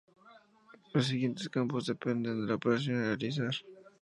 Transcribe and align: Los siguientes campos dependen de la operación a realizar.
Los 0.93 1.05
siguientes 1.05 1.47
campos 1.47 1.85
dependen 1.85 2.41
de 2.41 2.47
la 2.47 2.55
operación 2.55 2.97
a 2.97 3.05
realizar. 3.09 3.53